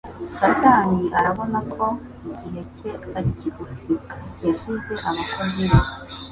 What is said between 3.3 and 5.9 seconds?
kigufi. Yashyize abakozi be.